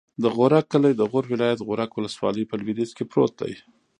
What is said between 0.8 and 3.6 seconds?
د غور ولایت، غورک ولسوالي په لویدیځ کې پروت دی.